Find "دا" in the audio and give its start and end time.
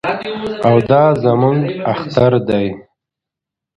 0.89-1.03